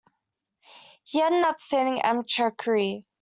[1.03, 3.03] He had an outstanding amateur career.